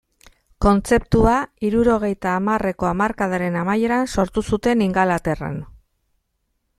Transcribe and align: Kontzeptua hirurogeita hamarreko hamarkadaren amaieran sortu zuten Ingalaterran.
Kontzeptua 0.65 1.33
hirurogeita 1.67 2.31
hamarreko 2.37 2.89
hamarkadaren 2.91 3.59
amaieran 3.61 4.09
sortu 4.15 4.47
zuten 4.55 4.81
Ingalaterran. 4.87 5.61